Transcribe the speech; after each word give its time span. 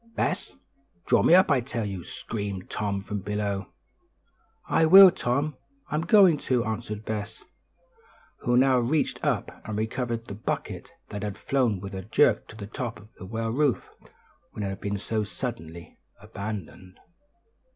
"Bess! 0.15 0.51
draw 1.05 1.21
me 1.21 1.35
up, 1.35 1.51
I 1.51 1.61
tell 1.61 1.85
you!" 1.85 2.03
screamed 2.03 2.71
Tom 2.71 3.03
from 3.03 3.19
below. 3.21 3.67
"I 4.67 4.87
will, 4.87 5.11
Tom; 5.11 5.57
I'm 5.91 6.01
going 6.01 6.39
to," 6.39 6.65
answered 6.65 7.05
Bess, 7.05 7.43
who 8.39 8.57
now 8.57 8.79
reached 8.79 9.23
up 9.23 9.61
and 9.63 9.77
recovered 9.77 10.25
the 10.25 10.33
bucket, 10.33 10.89
that 11.09 11.21
had 11.21 11.37
flown 11.37 11.79
with 11.79 11.93
a 11.93 12.01
jerk 12.01 12.47
to 12.47 12.55
the 12.55 12.65
top 12.65 12.99
of 12.99 13.13
the 13.19 13.27
well 13.27 13.51
roof 13.51 13.91
when 14.53 14.63
it 14.63 14.69
had 14.69 14.81
been 14.81 14.97
so 14.97 15.23
suddenly 15.23 15.99
abandoned. 16.19 16.99